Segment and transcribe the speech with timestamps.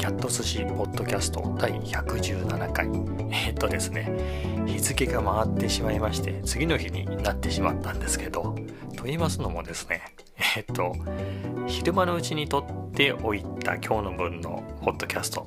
[0.00, 2.88] キャット寿司ポッドキャスト第117回。
[3.30, 8.56] え、っとですね日付が回ってしまいまして次の日になってしまったんですけど
[8.96, 10.00] と言いますのもですね
[10.56, 10.96] え、っと
[11.66, 15.46] 昼間のうちに撮っておいた今日の分のポッドキャスト。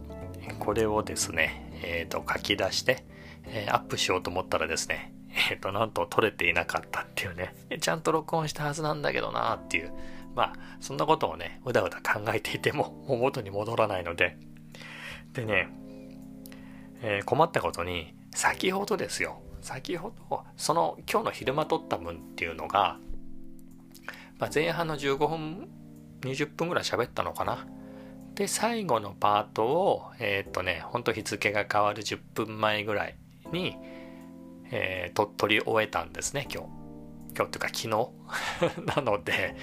[0.60, 3.04] これをですねえ、っと書き出して、
[3.48, 5.16] えアップしようと思ったらですね
[5.50, 9.92] えっ、と、なんと撮れていなかったっていうね、ちゃんと録音したはずなんだけどなっていう、
[10.36, 14.38] まあ、そんなことをね、うだうだ考えていても、も う元に戻らないので、
[15.34, 15.70] でね、
[17.02, 22.98] えー、困ったことに、先ほどですよ、先ほど、その今日の昼間撮った分っていうのが、
[24.40, 25.70] まあ、前半の15分、
[26.22, 27.68] 20分ぐらい喋ったのかな。
[28.36, 33.16] で、最後のパートを、えー、っとね、ほんと日付が変わる10分前ぐらい
[33.52, 33.78] に、
[34.72, 36.83] えー、と取り終えたんですね今日。
[37.36, 37.88] 今日っていうか昨日？
[38.96, 39.56] なので、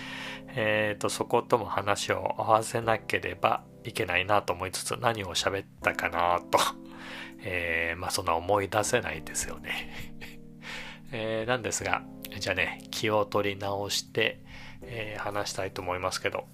[0.48, 6.58] えーと、そことも話を合わせなければいけないなと思いつつ何を喋ったかなと、
[7.42, 10.14] えー、まあそんな思い出せないですよね、
[11.12, 12.02] えー、なんですが
[12.38, 14.40] じゃあね気を取り直して、
[14.82, 16.48] えー、話したいと思いますけど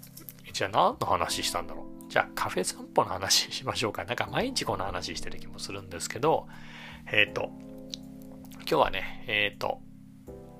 [0.52, 2.10] じゃあ何の話したんだろう？
[2.10, 4.04] じゃあカフェ散歩の話しましょうか。
[4.04, 6.46] なんか毎日この話してる気もするんですけど
[7.06, 7.50] えっ、ー、と
[8.68, 9.80] 今日はね、えっ、ー、と、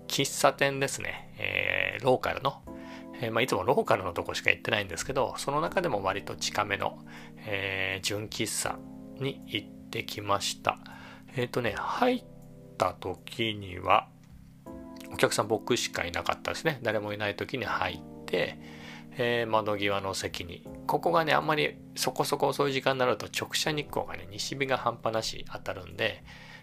[0.07, 2.63] 喫茶店ですね、えー、ローカルの、
[3.21, 6.99] えー、まあ、いつもローカルのとこしか行ってないんですけど、その中でも割と近めの、
[7.47, 8.79] えー、純喫茶
[9.21, 10.79] に行ってきました。
[11.37, 12.25] えっ、とね、入っ
[12.79, 14.09] た時には、
[15.13, 16.79] お客さん僕しかいなかったですね。
[16.83, 18.59] 誰もいない時に入って、
[19.19, 20.67] えー、窓際の席に。
[20.87, 26.23] ここがね、あんまりそこそこ遅い時間になると直射日光がね、西日が半端なし当たるんで、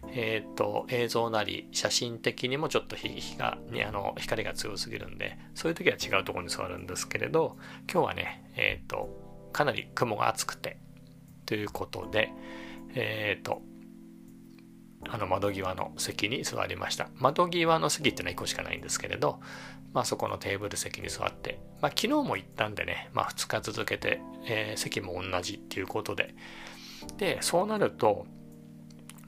[0.09, 7.58] えっ、ー、と、映像なり写真的にもちょっと日が、にあの、光が強すぎるんで、そういう時は違うところに座るんですけれど、
[7.92, 9.10] 今日はね、えっ、ー、と、
[9.52, 10.78] かなり雲が厚くて、
[11.45, 12.32] ということで、
[12.95, 13.62] えっ、ー、と、
[15.10, 17.10] あの窓際の席に座りました。
[17.16, 19.39] 窓際の席ってのは1個しかないんですけれど、
[19.94, 26.36] まあそこのテーブル席に座って、まあ昨日も行ったんでね、まあ2日続けて、えー、席も同じっていうことで、
[27.17, 28.26] で、そうなると、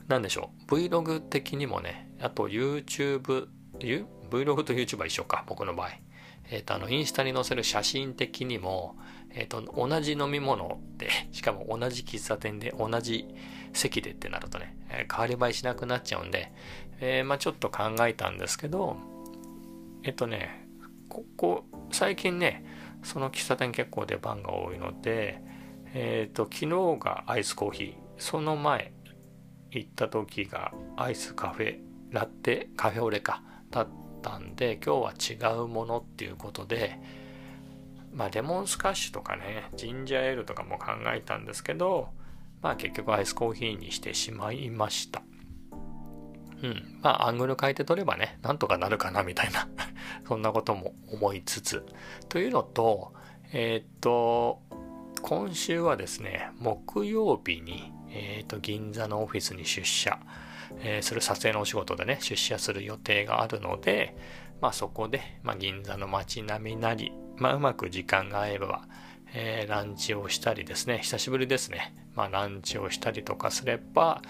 [0.07, 3.47] 何でしょう？Vlog 的にもねあと YouTube
[3.79, 5.89] Vlog と YouTube は一緒か僕の場合。
[6.49, 8.97] えっ、ー、とあのインスタに載せる写真的にも
[9.31, 13.27] えっ、ー、と同じ飲み物で しかも同じ喫茶店で同じ
[13.73, 16.51] 席でってなるとね、えー、変わり映えしなくなっちゃうんで、
[17.01, 18.95] えまあちょっと考えたんですけど
[20.03, 20.67] えっ、とね
[21.09, 22.63] ここ最近ね
[23.03, 25.41] その喫茶店結構出番が多いので
[25.93, 26.67] えっ、と昨日
[26.99, 28.05] がアイスコーヒー。
[28.17, 28.93] その前
[29.79, 31.79] 行った時がアイスカフェ
[32.11, 33.87] ラテカフェオレかだっ
[34.21, 36.99] たんで今日は違うものっていうことで
[38.13, 42.09] まあレモンスカッシュとかねジンジャーエールとかも考えたんですけど
[42.61, 45.21] まあ結局アイスコーヒーにしてしまいました。
[46.63, 46.99] うん。
[47.01, 49.67] まあアングル変えて取ればねなんとかなるかなみたいな
[50.27, 51.85] そんなことも思いつつ。
[52.29, 53.13] というのと
[53.51, 54.61] えー、っと
[55.21, 60.17] 今週はですね木曜日にえーと、銀座のオフィスに出社、
[60.79, 64.15] えー、する撮影のお仕事でね出社する予定があるので、
[64.61, 68.87] まあ、そこで、まあ、銀座の街並みなり、まあ、うまく時間が合えば、
[69.33, 74.21] えー、ランチをしたりですね久しぶりですね、まあ、ランチをしたりとかすれば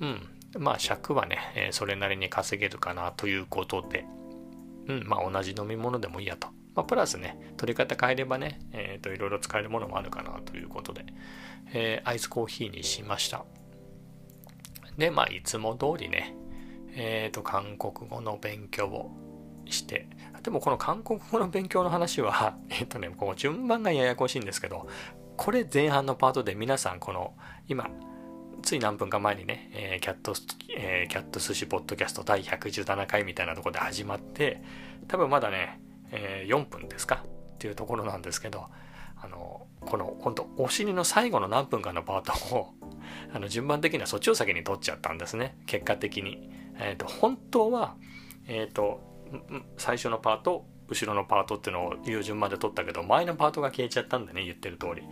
[0.00, 4.06] うんまあ尺はね、え、それなりに稼げるかなということで、
[4.86, 6.48] うんまあ、同じ飲み物でもいいやと。
[6.74, 11.04] まあ、プラスね、取り方変えればね、えっ、ー、と、いろいろ使えるものもあるかなということで、
[11.72, 13.44] えー、アイスコーヒーにしました。
[14.96, 16.34] で、まあ、いつも通りね、
[16.94, 19.10] えっ、ー、と、韓国語の勉強を
[19.66, 20.08] して、
[20.42, 24.88] でもこの韓国語の勉強の話は、 えっ、とね、こう順番がややこしいんですけど、
[25.36, 27.34] これ前半のパートで皆さんこの、
[27.68, 27.88] 今、
[28.62, 30.34] つい何分か前にね、えー、キャット、
[30.76, 34.60] えー、キャット寿司ポッドキャスト第117回みたいなとこで始まって、
[35.06, 35.80] 多分まだね、
[36.10, 37.22] えー、4分ですか？
[37.24, 38.66] っていうところなんですけど、
[39.22, 42.74] あの、この本当お尻の最後の何分かのパートを、
[43.32, 45.58] あの、順番的にはそっちを先に取っちゃったんですね。
[45.66, 46.50] 結果的に。
[46.78, 47.96] えっ、ー、と、本当は、
[48.46, 49.00] えっ、ー、と、
[49.76, 55.02] 最初のパート、後ろのパートっていうのを言う順番で取ったけど、前のパートが消えちゃったんでね、言ってる通り。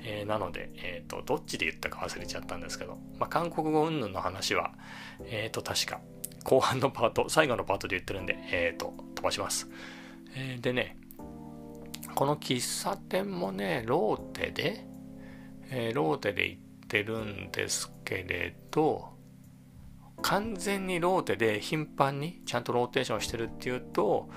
[0.00, 4.74] えー、なので、えっ、と、どっちで言ったか忘れちゃったんですけど、まあ、韓国語云々の話は、
[5.24, 6.00] えっ、と、確か、
[6.44, 9.68] 後半のパート、最後のパートで言ってるんで、えっ、と、飛ばします。
[10.36, 10.96] えー、でね、
[12.16, 14.86] この喫茶店もね、ローテで、
[15.70, 19.10] えー、ローテで行ってるんですけれど、
[20.22, 24.30] 完全にローテで頻繁にちゃんとローテーションしてるっていうと、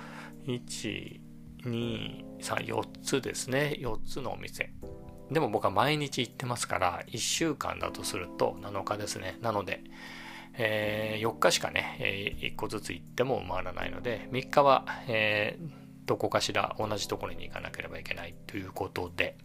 [0.46, 1.20] 1、
[1.64, 3.78] 2、3、4つですね。
[3.78, 4.74] 4つのお店。
[5.30, 9.38] でも僕は毎日行ってますから、1週間だとすると7日ですね。
[9.40, 9.82] なので、
[10.52, 15.79] えー、4日しかね、えー、1個ずつ行っても回らないので、3日は、えー、
[16.10, 19.36] どこかしら同じところに行かなければいけないということで、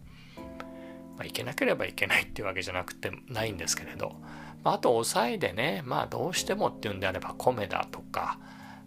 [1.16, 4.16] まあ、行けなければいけないっていうわけじゃなくてないんですけれど、
[4.64, 8.40] まあ、あと抑えでね、まあどうしてもっていうんであればコメダとか、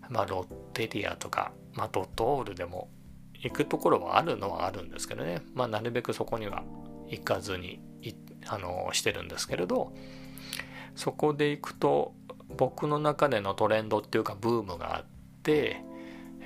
[0.09, 2.89] まあロッテリアとか、まあドトールでも
[3.35, 6.63] 行くところはあるのはあるんですけどね、まあなるべくそこには
[7.07, 7.79] 行かずに、
[8.47, 9.93] あの、してるんですけれど、
[10.95, 12.13] そこで行くと
[12.57, 15.05] 僕の中でのトレンドっていうかブームがあっ
[15.43, 15.87] て、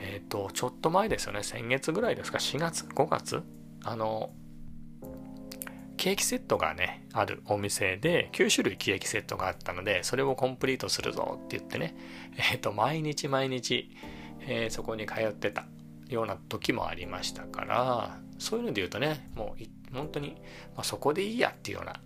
[0.03, 3.41] えっ、ー、と、ちょっと前ですよね、先月ぐらいですか、4月 ?5 月？
[3.85, 4.31] あの、
[5.95, 11.95] ケーキセットがね、あるお店で、9種類ケーキセットがあったので、それをコンプリートするぞって言ってね、
[12.35, 13.95] えっ、ー、と、毎日毎日、
[14.41, 15.65] えー、そこに通ってた
[16.09, 20.35] ような時もありましたから、そういうので言うとね、もう本当に、
[20.75, 22.01] まあ、そこでいいやっていうような、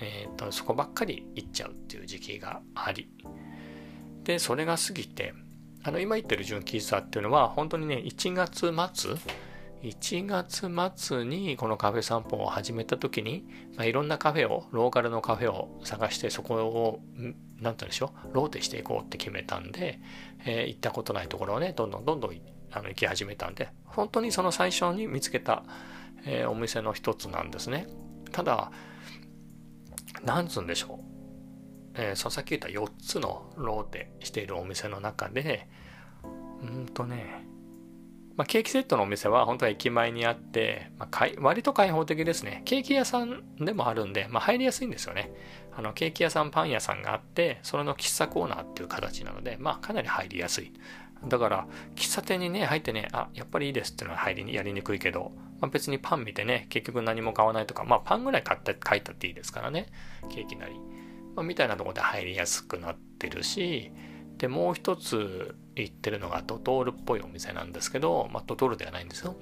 [0.00, 3.10] えっ、ー、と、そこばっかり行っちゃうっていう時期があり、
[4.22, 5.34] で、それが過ぎて、
[5.86, 9.14] あの、今言ってる純喫茶っていうのは、本当にね、1月末
[9.84, 13.46] 1月末にこのカフェ散歩を始めた時に、
[13.76, 20.00] まあ、いろんなカフェを、ローカルのカフェを探してそこを、なんて言うんでしょう、ローテしていこうって決めたんで、
[20.44, 22.40] えー、行ったことないところをね、どんどんどんどん
[22.72, 25.62] あの行き始めたんで、本当にその最初に見つけた、
[26.24, 27.86] えー、お店の一つなんですね。
[28.32, 28.72] ただ、
[30.24, 31.05] なんつうんでしょう。
[31.96, 35.68] えー、さっき言った4つのローテしているお店の中で、
[36.62, 37.46] うんとね、
[38.36, 42.62] まあ、ケーキセットのお店は本当は駅前にあって、まあ、割と開放的ですね。
[42.66, 45.32] ケーキ屋さんでもあるんで、まあ、入りやすいんですよね。
[45.74, 50.72] あの、ケーキ屋さん、パン屋さんがあって、それの喫茶コーナーっていう形なので、まあ、かなり入りやすい。
[51.26, 59.86] だから、喫茶店にね、入ってね、あ、やっぱりいいですっていうのは入りに、やりにくいけど、まあ、別にパン見てね、結局何も買わないとか、まあ、パンぐらい買って、書いたっていいですからね。
[60.28, 60.74] ケーキなり。
[61.36, 63.92] まあ、みたいなとこで入りやすくなってるし、
[64.38, 69.36] で、もう一つ行ってるのがドトールっぽいお店なんですけど、まあ、ドトールではないんですよ。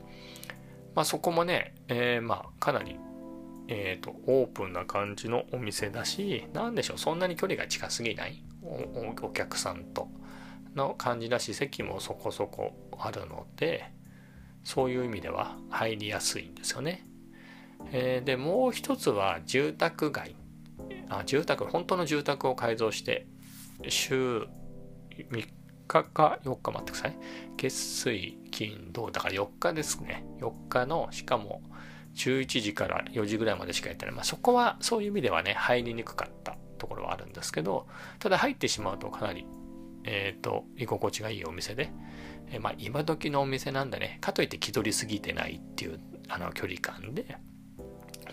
[0.94, 2.96] まあ、そこもね、えー、まあ、かなり、
[3.66, 8.44] え、ー、と、オープンな感じのお店だし、なんでしょう、そんなに距離が近すぎない？
[8.62, 10.08] お客さんと
[10.74, 13.90] の感じだし、席もそこそこあるので、
[14.64, 17.06] そういう意味では入りやすいんですよね。
[17.92, 20.36] えー、で、もう一つは住宅街。
[21.08, 23.26] あ住宅、本当の住宅を改造して、
[23.88, 24.46] 週
[25.30, 25.46] 3
[25.86, 27.16] 日か4日待ってください。
[27.56, 30.24] 月水金土だから4日ですね。
[30.40, 31.62] 4日のしかも
[32.14, 34.14] 11時から4時ぐらいまでしかやってない。
[34.14, 37.86] まあ、そこはそういう意味ではね入りにくかったところはあるんですけど
[38.18, 39.46] ただ入ってしまうとかなり
[40.04, 41.90] えっ、ー、と居心地がいいお店で、
[42.50, 47.38] えー、まあ今時のお店なんでねかといって気取りすぎてないっていうあの距離感で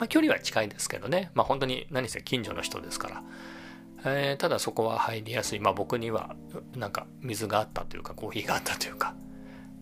[0.02, 3.24] まあ距離は近いですけどねまあ本当に何せ近所の人ですから
[4.04, 5.60] えー、ただそこは入りやすい。
[5.60, 6.36] まあ僕には
[6.76, 9.14] なんか水があったというかコーヒーがあったというか、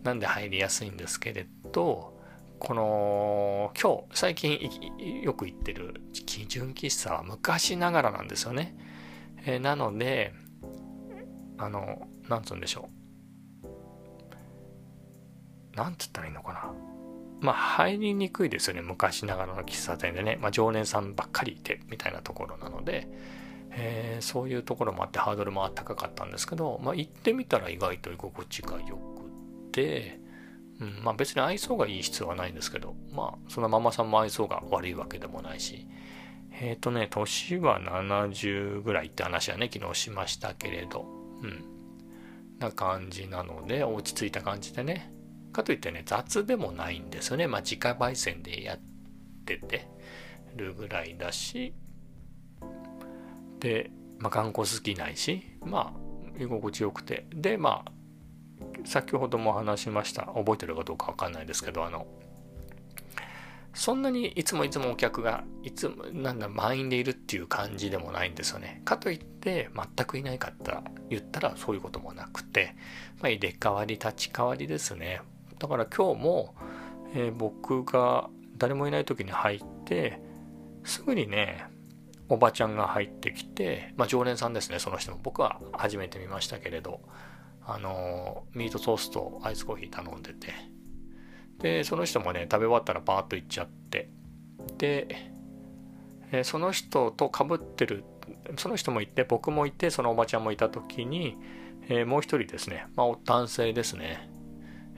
[0.02, 2.18] なんで入りやすいんですけれど、
[2.58, 4.58] この今日最近
[5.22, 8.76] よく行ってる基準喫茶は昔ながらなんですよね。
[9.46, 10.34] えー、なので、
[11.56, 12.90] あの、なんつうんでしょ
[15.74, 15.76] う。
[15.76, 16.89] なんつったらいいのかな。
[17.40, 18.82] まあ入りにくいですよね。
[18.82, 20.38] 昔ながらの喫茶店でね。
[20.40, 23.08] まあ常連さんばっかりいてみたいなところなので、
[23.72, 29.00] えー、そういうところもあってハードルも高かったんですけど、まあ、行ってみたら意外と居心地が良く
[29.72, 30.18] て、
[30.80, 35.86] うんまあ、別に愛想がいい必要はないんですけど、まあ、そのママさんも愛想が悪いわけでもないし、
[36.60, 41.06] えっ、ー、とね、年は70ぐらいって話はね、昨日しましたけれど、
[41.42, 41.64] うん。
[42.58, 45.12] な感じなので、落ち着いた感じでね。
[45.52, 47.46] かといってね、雑でもないんですよね。
[47.46, 48.78] まあ、自家焙煎でやっ
[49.44, 49.88] てて
[50.56, 51.74] るぐらいだし、
[53.58, 57.26] で、まあ、頑固好きないし、まあ、居心地よくて。
[57.30, 57.92] で、まあ、
[58.84, 60.26] 先ほども話しました。
[60.26, 62.06] 覚えてるかどうかわかんないですけど、あの、
[63.72, 68.82] そんなにいつもいつもお客がいつもなんだ満員でいるっていう感じでもないんですよね。
[68.84, 72.74] かといって全くいないかったら言ったらそういうこともなくて、
[73.20, 75.20] まあ、入れ替わり立ち替わりですね。
[75.60, 76.56] だから今日も、
[77.14, 80.20] えー、僕が誰もいない時に入って
[80.82, 81.70] すぐにね
[82.30, 85.18] おばちゃんが入ってきて、まあ、常連さんですね、その人も。
[85.20, 87.00] 僕は初めて見ましたけれど、
[87.66, 90.54] あの、ミートソースとアイスコーヒー頼んでて、
[91.58, 94.10] で、その人もね、食べ終わったらパーッと行っちゃって、
[94.78, 95.32] で、
[96.30, 98.04] えその人とかぶってる、
[98.56, 101.36] その人もいて、僕もいて、そのおばちゃんもいた時に、
[101.88, 104.29] えー、もう一人ですね、まあ、男性ですね。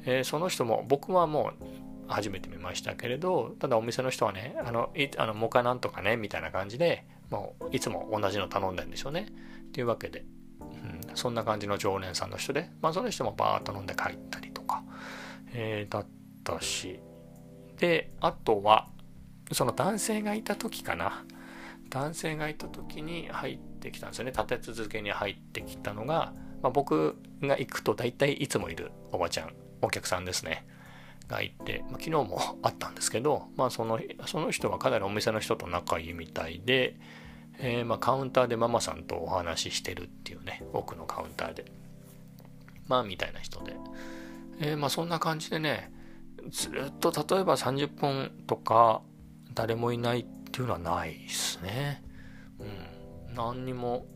[0.04, 1.64] えー、その人も、僕はもう、
[2.08, 9.28] 初めて見ましたけれど、ただお店の人はね、あの、いあのモカなんとかね、みたいな感じで、もういつも同じの頼んでんでしょうね。
[9.68, 10.24] っていうわけで、
[10.60, 14.82] うん、そんな感じの常連さんの人で、まあその人もバーッと飲んで帰ったりとか、
[15.54, 16.06] えー、だっ
[16.44, 17.00] たし、
[17.78, 18.88] で、あとは、
[19.52, 21.24] その男性がいた時かな。
[21.88, 24.30] 男性がいた時に入ってきたんですよね。
[24.32, 26.32] 立て続けに入ってきたのが、
[26.62, 29.52] まあ、僕が行くと大体いつもいるおばちゃん、
[29.82, 30.66] お客さんですね。
[31.28, 36.96] がいて、まあ、昨日も あったんですけど、まあ、そのその人はかなりお店の人と仲いいみたいで、
[37.58, 41.64] えー、まあカウンターでママさんとお話ししてるっていうね奥のカウンターで。
[42.88, 43.76] まあみたいな人で、
[44.60, 45.92] えー、まあそんな感じでね
[46.50, 49.02] ずっと例えば30分とか
[49.54, 52.02] 誰もいないっていうのはないですね。
[52.58, 53.34] うん。
[53.34, 54.06] 何にも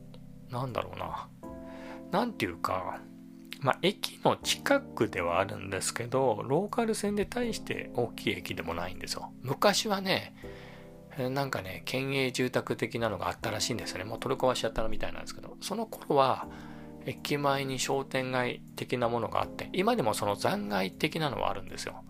[0.50, 1.28] なんだろうな。
[2.10, 3.00] 何ていうか
[3.66, 9.32] まあ、駅の近くではあるんですけど、ローカル線で大して大きい駅でもないんですよ。
[9.42, 10.36] 昔はね、
[11.18, 14.04] なんかね、県営住宅的なのがあったらしいんですよね。
[14.04, 16.46] もう取り壊しちゃったみたいなんですけど、その頃は、
[17.06, 22.04] 駅前に商店街的なものがあって、今でもその残骸的なのはあるんですよ。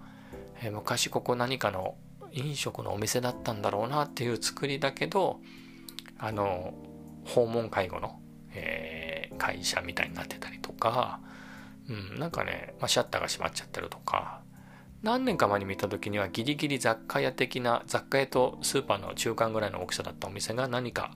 [0.63, 1.97] え昔ここ何かの
[2.33, 5.41] 飲食のお店だったんだろうなっていう作りだけど、
[6.19, 6.75] あの、
[7.25, 8.21] 訪問介護の、
[8.53, 11.21] えー、会社みたいになってたりとか、
[11.88, 14.43] うん、なんかね、まあ、シャッターが閉まっちゃってるとか、
[15.02, 21.12] 何年か前に見た時にはギリギリ雑貨屋的な雑貨屋とスーパーの中間ぐらいの大きさだったお店が何か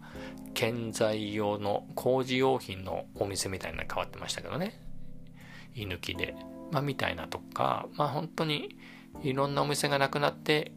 [0.54, 4.80] 建材用の工事用品のお店みたいなの変わってましたけどね。
[5.74, 6.34] 居抜きで。
[6.70, 7.88] まあみたいなとか。
[7.94, 8.76] まあ本当に
[9.22, 10.72] いろんなお店がなくなって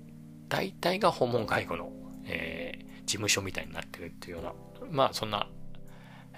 [0.50, 1.92] 大体が訪問介護の、
[2.26, 4.88] えー、事務所みたいになってるっていうような。
[4.90, 5.48] まあそんな、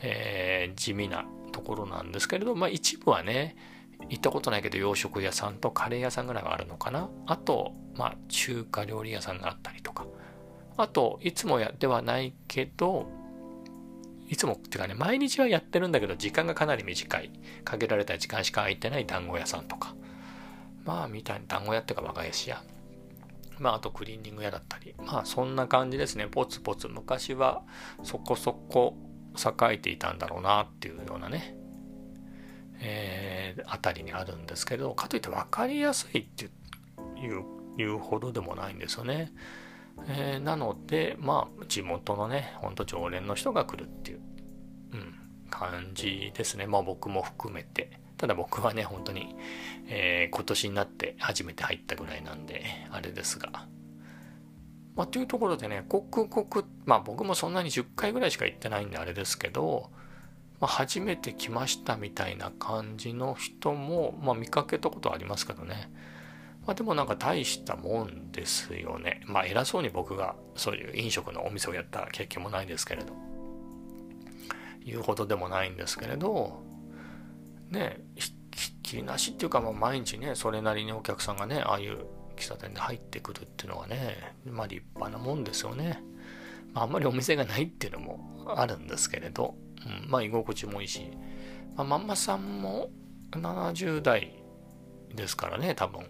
[0.02, 3.56] えー、地味なところなんですけれどまあ一部はね
[4.10, 10.06] 行ったことないけど洋食屋さんとカレー屋さんぐらいはあるのかなあと、まあ中華料理屋さんがあったりとか。
[10.78, 13.08] あと、いつもやってはないけど、
[14.28, 17.32] いつもっていうかね、毎日はやってるんだけど、時間がかなり短い。
[17.64, 19.96] 限られた時間しか空いてない団子屋さんとか。
[20.84, 22.62] まあ、みたいな団子屋っていうか和菓子屋。
[23.58, 24.94] まあ、あとクリーニング屋だったり。
[24.98, 26.28] まあ、そんな感じですね。
[26.28, 26.90] ポツポツ。
[26.90, 27.64] 昔は
[28.04, 28.98] そこそこ
[29.36, 31.56] 栄えていたんだろうなっていうようなね。
[32.80, 36.50] えー、あたりにあるんですけどかといって分かりやすいって
[37.78, 39.32] いうほどでもないんですよね。
[40.08, 44.20] えー、なのでまあ地元のねほんと常連の人が来るっていう、
[44.94, 45.16] うん、
[45.50, 49.36] 感じですねまあ僕も含めてただ僕はね本当に、
[49.88, 53.68] えー、今年になって初めて入ったぐらいなんであれですが。
[54.96, 59.90] まあ、というところでね、刻々、まあ僕もそんなに10回ぐらいしか行ってないんであれですけど、
[60.60, 65.92] まあ、初めて来ましたみたいな感じの人も、まあ、見かけたことありますけどね。
[66.66, 69.22] まあ、でもなんか大したもんですよね。
[69.26, 73.14] まあ偉そうに僕がそういう飲食のお店をやった経験もないですけれど。
[74.86, 76.64] 言うほどでもないんですけれど、
[77.72, 86.02] ね、ひっきりなしっていうか、まあ、毎日ね、それなりにお客さんがね、ああいう喫茶店で入ってくるっていうのはね、まあ立派なもんですよね。
[86.74, 91.10] まあ、あんまりお店がないっていうのもあるんですけれど、うん、まあ居心地もいいし、
[91.76, 92.90] まあ、ママさんも
[93.32, 94.44] 70代
[95.14, 96.02] ですからね、多分。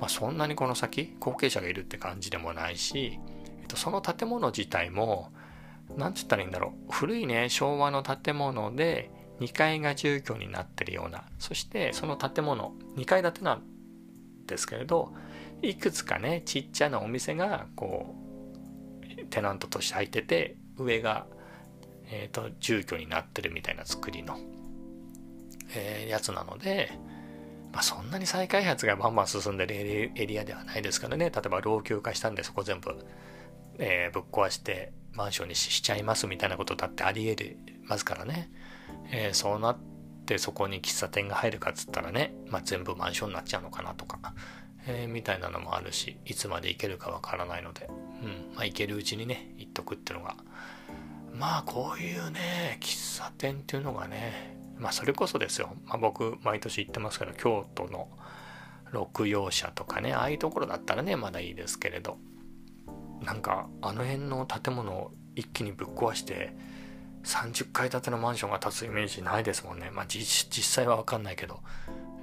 [0.00, 3.18] まあ、そんなにこの先、後継者がいるって感じでもないし、
[3.60, 5.32] えっと、その建物自体も、
[5.96, 6.92] なんつったらいいんだろう。
[6.92, 9.10] 古いね、昭和の建物で、
[9.40, 13.62] 2階が住居になってるような、そしてその建物、2階建てなん
[14.50, 15.14] ですけれど、
[15.62, 18.14] いくつかね、ちっちゃなお店が、こ
[19.02, 21.26] う、テナントとして入ってて、上が
[22.10, 24.36] え、ー、と、住居になってるみたいな作りの、
[25.74, 26.92] えー、やつなので、
[27.72, 31.30] まあ、そんなに再開発がバンバン進んでるエリアではないですからね。
[31.30, 33.06] 例えば老朽化したんでそこ全部、
[33.78, 38.50] えー、ぶっ壊してマンションにしちゃいますみたいなことだってあり得ますからね。
[39.12, 39.88] えー、そうなって
[40.38, 44.18] そこに喫茶店が入るかっつったらね、まあ、全部マンションになっちゃうのかなとか、
[44.86, 47.88] えー、みたいなのもあるし、いつまで行けるかわからないので、
[48.22, 50.36] うん、まあ、行けるうちにね、行っとくっていうのが、
[51.34, 55.74] まあこういうね、喫茶店っていうのがね、まあそれこそですよ。
[55.86, 58.08] まあ僕毎年行ってますから、京都の
[58.92, 62.18] 六葉社とかね、ああいうところだったらね、まだいいですけれど、
[63.22, 66.52] なんかあの辺の建物を一気にぶっ壊して、
[67.24, 69.90] 30階建てのマンションが建つイメージないですもんね。
[69.92, 71.60] まあ実際はわかんないけど、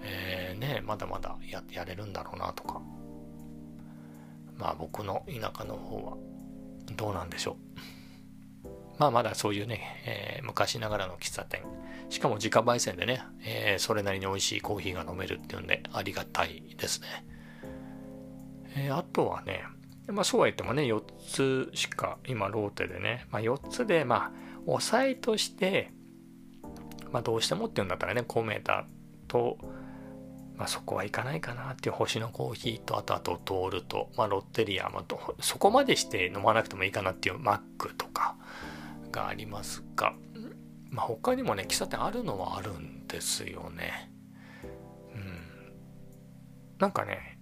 [0.01, 2.81] えー、ね、まだまだややれるんだろうなとか。
[4.57, 6.17] まあ僕の田舎の方は
[6.95, 8.67] どうなんでしょう。
[8.97, 11.61] まあまだそういうね、えー、昔ながらの喫茶店。
[12.09, 17.07] しかも自家焙煎でね、えー、それなりに美味しいコーヒーが飲めるっていうんでありがたいですね。
[18.75, 19.63] えー、あとはね、
[20.07, 25.91] まあそうは言ってもね、4つしか今ローテでね、まあ4つで、まあ抑えとして、
[27.11, 28.85] まあどうしてもっていうんだったらね、コメダ
[29.27, 29.57] と、
[30.55, 35.03] まあそこはいかないかなっていう星のコーヒーと、あとあとトールと、まあロッテリア、まあ
[35.39, 38.35] そこまでして飲まなくてもいいかなっていうマックとか
[39.11, 40.13] がありますが、
[40.89, 44.11] まあ他にもね、喫茶店あるのはあるんですよね。
[45.13, 45.73] うん。
[46.79, 47.36] なんかね、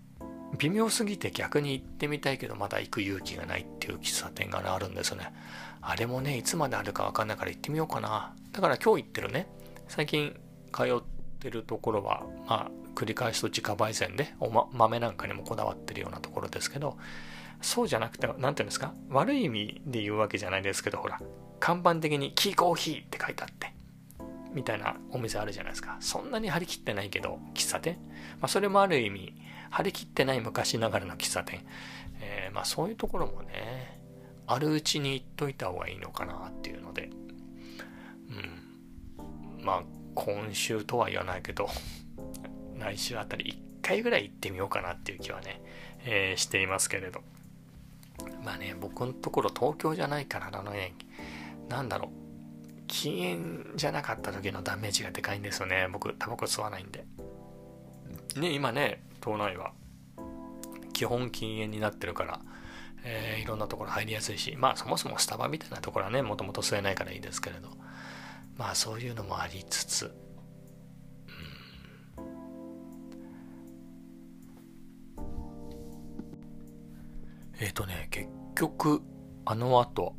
[0.57, 5.33] 微妙すぎて逆に行ってみたいけどまだ行く勇気がないっていう喫茶店があるんですよね。
[5.81, 8.33] あれもね、いつまであるかわかんないから行ってみようかな。
[8.51, 9.47] だから今日行ってるね、
[9.87, 10.35] 最近
[10.73, 11.03] 通っ
[11.39, 16.97] てるところは、まあ、繰り返しと自家焙煎でお、ま、豆なんかにもこだわってるようなところですけど、
[17.61, 18.93] そうじゃなくて、何て言うんですか？
[19.09, 21.19] 悪い意味で言うわけじゃないですけど、ほら、
[21.59, 23.74] 看板的にキーコーヒーって書いてあって、
[24.55, 25.97] みたいなお店あるじゃないですか。
[25.99, 27.97] そんなに張り切ってないけど、喫茶店
[28.39, 29.35] まあ、それもある意味、
[29.69, 31.65] 張り切ってない昔ながらの喫茶店。
[32.21, 33.99] えー、まあそういうところもね、
[34.47, 37.09] あるうちに行っといた方がいいのかなっていうので、
[38.29, 39.65] うん。
[39.65, 39.83] まあ
[40.15, 41.67] 今週とは言わないけど、
[42.79, 45.61] 来週あたり1回ぐらい行ってみようかなっていう気はね、
[46.05, 47.21] えー、していますけれど。
[48.43, 50.93] まあね、僕のところ東京じゃないからなのね、
[51.67, 52.24] なんだろう、
[52.87, 55.87] 禁煙じゃなかった時のダメージがでかいんですよね。
[55.91, 57.05] 僕、タバコ吸わないんで。
[58.35, 59.73] ね、今ね、島内は
[60.93, 62.39] 基本禁煙になってるから、
[63.03, 67.69] えー、いろんなところ入りやすいし、まあそもそもスタバみたいなところはね、もともと吸えないからいいですけれど、
[68.57, 70.13] まあそういうのもありつつ、うん、
[77.59, 79.01] えっ、ー、とね、結局、
[79.45, 80.15] あの後、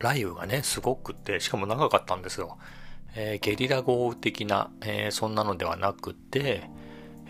[0.00, 2.58] 雷雨がね、すごくて、しかも長かったんですよ。
[3.14, 6.70] えー、ゲリラ豪雨的な、えー、そんなのではなくて、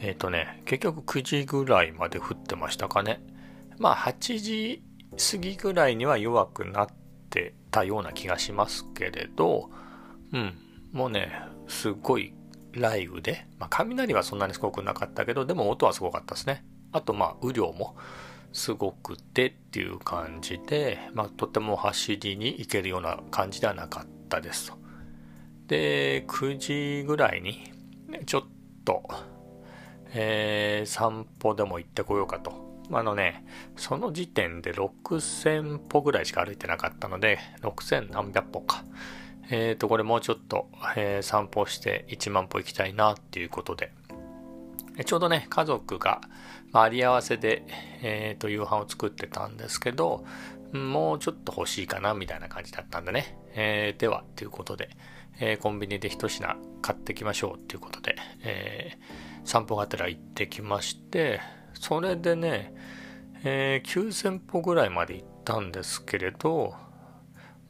[0.00, 3.20] えっ、ー、とね、結局9時ぐらいまで降ってましたかね。
[3.78, 4.82] まあ8時
[5.32, 6.86] 過ぎぐらいには弱くなっ
[7.30, 9.70] てたような気がしますけれど、
[10.32, 10.54] うん、
[10.92, 11.32] もうね、
[11.66, 12.34] すごい
[12.73, 16.64] 雷雨で、まあ雷はそんなにすごくなかったけど、でも音はすごかったですね。
[16.92, 17.97] あとまあ雨量も
[18.52, 24.78] すごくてっていう感じで、まあとても走りに行けるような感じではなかったですと。
[25.69, 26.58] で、9
[27.00, 27.73] 時ぐらいに、
[28.26, 28.43] ちょっ
[28.84, 29.04] と、
[30.13, 32.69] えー、散歩でも行ってこようかと。
[32.93, 33.45] あのね、
[33.76, 38.84] その時点で6000歩ぐらいしか歩いてなかったので、6000何百歩か。
[39.49, 43.93] えっ、ー、と、これもうちょっと、えー、散歩して1万歩行きたいなっていうことで、
[45.04, 46.21] ちょうどね、家族が、
[46.73, 47.65] まあ、あり合わせで、
[48.02, 50.25] えっ、ー、と、夕飯を作ってたんですけど、
[50.73, 53.37] もうちょっと欲しいかな、みたいな感じだったんでね。
[53.54, 54.91] えー、では、ということで、
[55.41, 61.41] えー、コンビニで一品買ってきましょうっていうことで、えー散歩がてら行ってきまして、
[61.75, 62.75] それでね、
[63.43, 66.75] えー、9000歩ぐらいまで行ったんですけれど、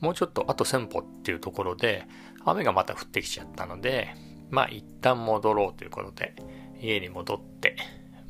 [0.00, 2.06] もうちょっとあと1000歩っていうところで、
[2.44, 4.14] 雨がまた降ってきちゃったので、
[4.50, 6.34] まあ一旦戻ろうということで、
[6.80, 7.76] 家に戻って、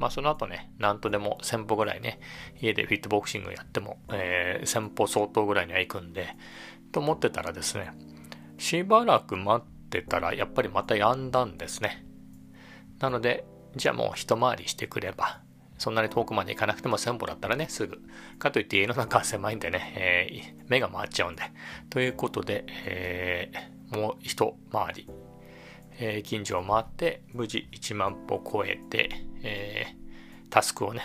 [0.00, 2.18] まあその後ね、なんとでも1000歩ぐらいね、
[2.58, 6.34] 家でフィットボクシングやっても、えー、1000歩相当ぐらいには行くんで、
[6.90, 7.92] と思ってたらですね、
[8.56, 12.06] しばらく待ってたら、やっぱりまた止んだんですね。
[12.98, 13.44] なので、
[13.76, 15.42] じゃあもう一回りしてくれば、
[15.76, 17.98] そんなに遠くまで行かなくても1000歩だったらね、すぐ。
[18.38, 21.42] かといって家の中は狭いんでね、えー、目が回っちゃうんで。
[21.90, 25.08] ということで、えー、もう一回り、
[25.98, 29.10] え、近所を回って、無事1万歩超えて、
[29.42, 31.02] えー、タスクをね、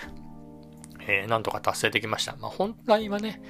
[1.08, 2.36] えー、なんとか達成できました。
[2.38, 3.42] まあ、本来はね、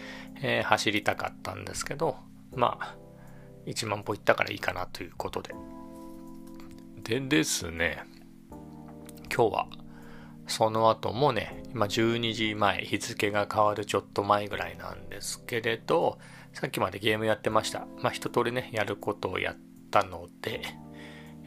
[0.41, 2.17] えー、走りたかったんですけど、
[2.53, 2.95] まあ、
[3.65, 5.55] 1万歩行ったからいいかなということで。
[7.03, 8.03] でですね、
[9.33, 9.67] 今日は
[10.47, 16.19] その後もね、今12時前、日付が変わるちょっと前ぐらいなんですけれど、
[16.53, 17.87] さっきまでゲームやってました。
[18.01, 19.57] まあ一通りね、やることをやっ
[19.91, 20.61] たので、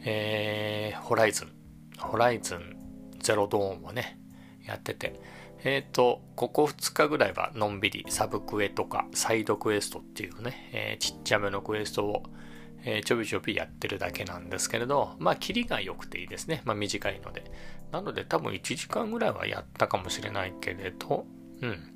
[0.03, 1.51] えー、ホライズン、
[1.97, 2.78] ホライズン
[3.19, 4.19] ゼロドーンをね、
[4.65, 5.19] やってて、
[5.63, 12.23] えっ、ー、と、ここ2日ぐらいはのんびりサブクエとかサイドクエストっていうね、えー、ちっちゃめのクエストを、
[12.83, 16.61] えー、ちょびちょびやってるだけなんですけれど、まあ、キリが良くていいですね。
[16.63, 17.43] まあ、短いので。
[17.91, 21.25] なので多分1時間ぐらいはやったかもしれないけれど、
[21.61, 21.95] うん。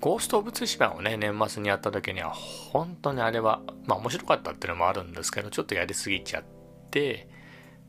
[0.00, 6.44] ゴースト・オブ・ツシバをね、年末にやった時には、本当にあれは、まあ面白かったっていうのもあるんですけど、ちょっとやりすぎちゃっ
[6.90, 7.28] て、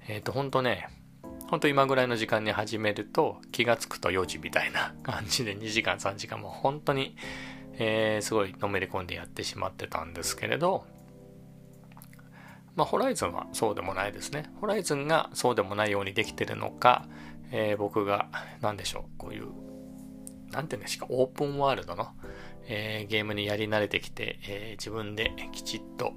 [0.07, 0.87] えっ、ー、と、本当ね、
[1.49, 7.15] 本当今ぐらいの時間に始めると、気がつくと4時みたいな感じで2時間3時間も本当に、
[7.73, 10.85] えー、すごいのめり込んでやってしまってたんですけれど、
[12.75, 14.51] まあ、ホライズンはそうでもないですね。
[14.61, 17.07] ホライズンがそうでもないようにできてるのか、
[17.51, 18.29] えー、僕が
[18.61, 19.47] 何でしょう、こういう
[20.51, 22.09] なんていうんですか、オープンワールドの、
[22.67, 26.13] えー、ゲームにやり慣れてきて、え、自分できちっと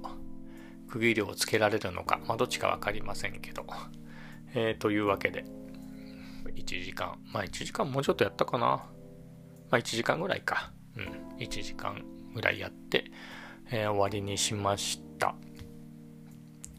[0.89, 3.65] 区切りをつけられるのか、まあ、どっちかわかりませんけど、
[4.55, 5.45] えー、というわけで、
[6.55, 8.67] 1時間、まあ1時間もうちょっとやったかな。
[8.67, 8.87] ま
[9.71, 10.71] あ1時間ぐらいか。
[10.95, 13.05] うん、1時間ぐらいやって、
[13.71, 15.35] えー、終わりにしました。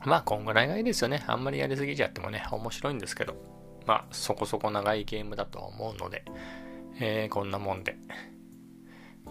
[0.04, 1.24] まあこんぐらいがいいですよね。
[1.26, 3.34] あんまりやりすぎちゃってもね、面白いんですけど、
[3.86, 6.24] まあそこそこ長いゲームだと思うので、
[7.00, 7.96] えー、こんなもんで、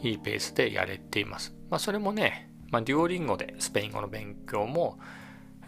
[0.02, 1.56] いいペースでやれています。
[1.70, 4.98] まあそれもね、まあ、デュオリンゴでスペイン語の勉強も、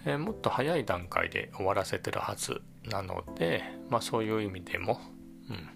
[0.06, 5.00] えー、もっと早い段階で終わらせてるはずなので、まあそういう意味でも、
[5.50, 5.70] うん。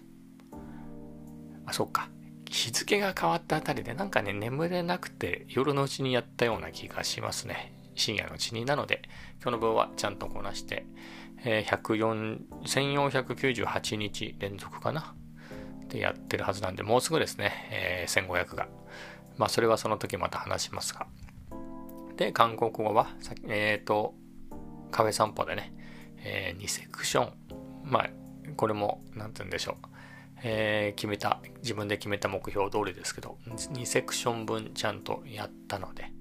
[1.66, 2.08] あ、そっか。
[2.48, 7.74] 日付が変わったあたりでなんかね、眠れなくて夜のうちにやったような気がしますね。
[7.94, 8.64] 深夜のうちに。
[8.64, 9.02] なので、
[9.42, 10.86] 今日の分はちゃんとこなして、
[11.44, 15.14] えー、1498日連続かな？
[15.88, 18.68] でやってるはずなんで、もうすぐですね、えー、1500が。
[19.36, 21.06] まあ、それはその時また話しますが。
[22.16, 23.08] で、韓国語は、
[23.48, 24.14] えっ、ー、と、
[24.90, 25.72] カフェ散歩でね、
[26.18, 27.32] えー、2セクション。
[27.84, 28.10] まあ、
[28.56, 29.86] これも、なんて言うんでしょう。
[30.42, 36.12] えー、決めた、自分で決めた目標通りですけど、2セクション分ちゃんとやったので、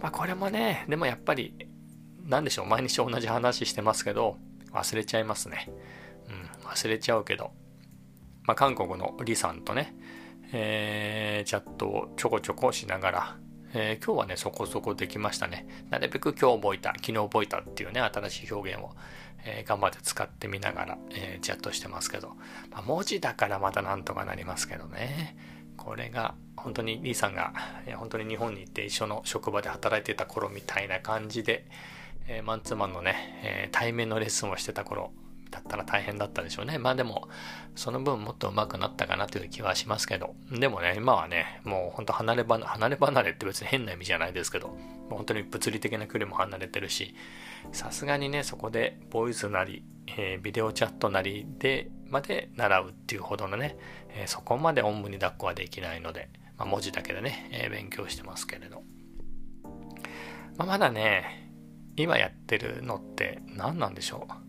[0.00, 1.54] まあこれもね、でもやっぱり、
[2.22, 4.36] なんでしょう、毎日同じ話してますけど、
[4.72, 5.70] 忘れちゃいますね。
[6.28, 7.52] うん、忘れちゃうけど、
[8.44, 9.94] まあ韓国のリさんとね、
[10.52, 13.36] えー、チャットをちょこちょこしながら、
[13.78, 15.66] えー、今日はね、そこそこできましたね。
[15.90, 18.90] なるべく今日覚えた、昨日覚えたっていうね、新しい表現を、
[19.44, 22.30] えー、頑張って使ってみながら、えー、チャットしてますけど、
[22.70, 25.36] まあ、文字だからまたなんとかなりますけどね。
[25.76, 27.52] これが本当にリーさんが
[27.96, 31.66] 本当に日本に行って一緒の職場で働いてた頃みたいな感じで、
[32.28, 35.12] えー、マンツーマンのね、えー、対面のレッスンをしてた頃
[35.50, 36.78] だったら大変だったでしょうね。
[36.78, 37.28] まあでも、
[37.74, 44.76] その分もっと上手くなったかなという気はしますけど、でもね、今はね、もう本当離れ離れ、離れ離れって別に変な意味じゃないですけど、
[45.10, 47.14] 本当に物理的な距離も離れてるし、
[47.72, 53.76] さすがにね、そこでボイスなり、えー、ビデオチャットなりでまで習うっていうほどのね、
[54.10, 58.82] えー、そこまでおんぶに抱っこはできないので、まあ、文字だけでね、えー、勉強してますけれど。
[60.56, 61.50] まあ、まだね、
[61.96, 64.45] 今やってるのって何なんでしょう。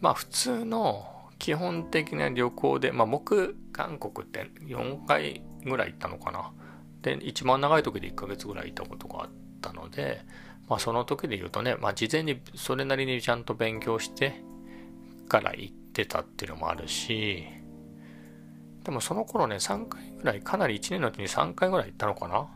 [0.00, 1.04] まあ普通の
[1.38, 6.52] 基本的な旅行で、まあ僕、韓国って4回ぐらい行ったのかな。
[7.02, 9.30] で、一番長い時で1ヶ月ぐらい行ったことがあっ
[9.60, 10.22] たので、
[10.68, 14.42] まあその時で言うとね、まあ事前にそれなりにちゃんと勉強して
[15.28, 17.44] から行ってたっていうのもあるし、
[18.84, 22.48] でもその頃ね、3回ぐらい、かなり1年のうちに3回ぐらい行ったのかな。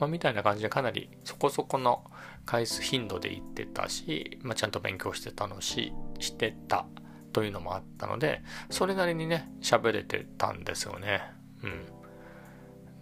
[0.00, 2.04] まあ、みたいな感じでかなりそこそこの
[2.44, 6.86] 回数頻度で行ってたし、まあ、ちゃんと勉強してたのし、してた
[7.32, 11.22] というのもあったので、それなりにね、喋れてたんですよね。
[11.62, 11.86] うん。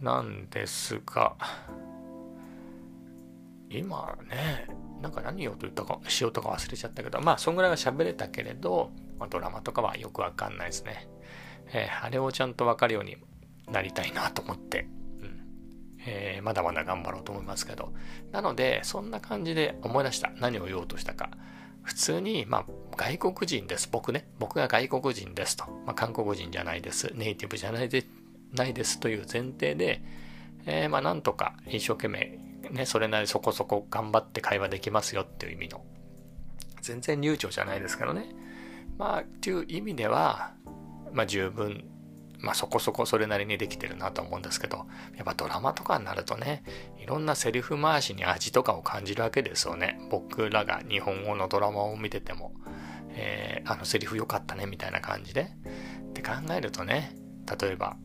[0.00, 1.36] なんですが、
[3.68, 4.66] 今ね、
[5.00, 11.08] なんか何言おうと言ったか、しようとか忘れちゃったけど、まあ、そんぐらいは喋れたけれど、まあ、ドラマとかはよくわかんないですね。
[11.72, 13.16] えー、あれをちゃんとわかるように
[13.70, 14.86] なりたいなと思って、
[16.06, 17.92] えー、まだまだ頑張ろうと思いますけど。
[18.32, 20.30] なので、そんな感じで思い出した。
[20.40, 21.30] 何を言おうとしたか。
[21.82, 23.88] 普通に、まあ、外国人です。
[23.90, 24.28] 僕ね。
[24.38, 25.66] 僕が外国人ですと。
[25.86, 27.12] まあ、韓国人じゃないです。
[27.14, 28.04] ネイティブじゃないで
[28.52, 30.02] ないですという前提で、
[30.66, 32.38] えー、まあ、なんとか一生懸命、
[32.70, 35.84] ね、それなりそこそこ頑張って会話できますよっていう意味の。
[36.80, 38.26] 全然流暢じゃないですけどね。
[38.98, 40.54] まあ、っていう意味では、
[41.12, 41.84] まあ、十分
[42.42, 46.62] まあそこそこそれなりにできてるなと思うんですけど、やっぱドラマとかになるとね、
[46.98, 49.98] いろんなセリフ回しに味とかを感じるわけですよね。
[50.10, 52.52] 僕らが日本語のドラマを見てても、
[53.10, 55.52] えー、あのセリフ良かったねみたいな感じで。
[56.10, 57.14] って考えるとね、
[57.60, 57.96] 例えば、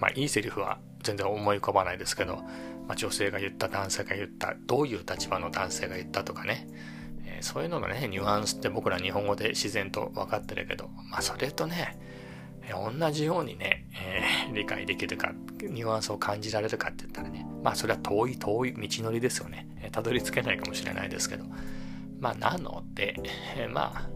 [0.00, 2.36] まあいいセリフは全然思い浮かばないですけど、
[2.88, 6.66] まあ、女性が言った男性が言ったどういう立場の男性が言ったとかね、
[7.26, 11.98] え、そういうののねニュアンスって僕ら日本語で自然と分かってるけどまあそれとね
[12.72, 19.68] 同じようにね、えー、理解できるか、ニュアンスを感じられるかって言ったらね、まあそれは遠い遠い道のりですよね。
[19.92, 21.44] たどり着けないかもしれないですけど。
[22.20, 23.16] まあなので、
[23.56, 24.08] えー、まあ、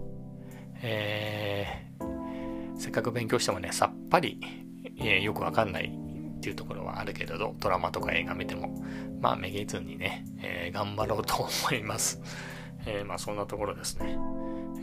[0.83, 4.41] えー、せっかく勉強してもね、さっぱり、
[5.01, 5.93] え、よくわかんない
[6.39, 8.83] っていうところはあるけれど、ドラマとか映画見ても、
[9.21, 12.21] まあめげずにね、え、頑張ろうと思います。
[12.87, 14.17] え、まあそんなところですね。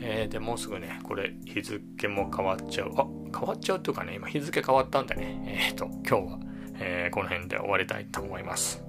[0.02, 2.94] えー、で、もうすぐね、これ日付も変わっちゃう。
[2.98, 6.40] あ、変わっちゃうというかね、今日付変わったんでね、えっ、ー、と、今日は、
[6.80, 8.85] えー、この辺で終わりたいと思います。